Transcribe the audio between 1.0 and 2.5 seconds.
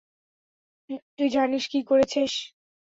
তুই জানিস কী করেছিস?